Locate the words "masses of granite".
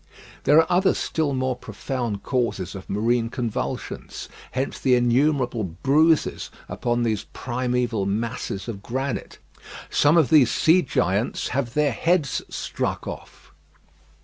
8.07-9.37